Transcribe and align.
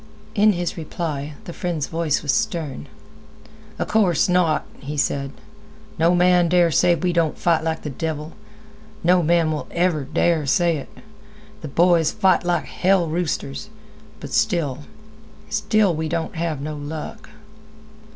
In 0.33 0.53
his 0.53 0.77
reply, 0.77 1.33
the 1.43 1.53
friend's 1.53 1.85
voice 1.85 2.23
was 2.23 2.31
stern. 2.33 2.87
"'A 3.77 3.85
course 3.85 4.27
not," 4.27 4.65
he 4.79 4.97
said. 4.97 5.31
"No 5.99 6.15
man 6.15 6.49
dare 6.49 6.71
say 6.71 6.95
we 6.95 7.13
don't 7.13 7.37
fight 7.37 7.63
like 7.63 7.83
th' 7.83 7.95
devil. 7.99 8.33
No 9.03 9.21
man 9.21 9.51
will 9.51 9.67
ever 9.69 10.03
dare 10.05 10.47
say 10.47 10.77
it. 10.77 10.89
Th' 11.63 11.75
boys 11.75 12.09
fight 12.11 12.43
like 12.43 12.65
hell 12.65 13.07
roosters. 13.09 13.69
But 14.19 14.33
still—still, 14.33 15.95
we 15.95 16.09
don't 16.09 16.35
have 16.35 16.61
no 16.61 16.75
luck." 16.75 17.29